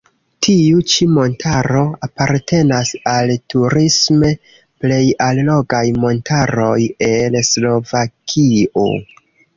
[0.45, 4.31] Tiu ĉi montaro apartenas al turisme
[4.85, 6.75] plej allogaj montaroj
[7.11, 8.89] en Slovakio.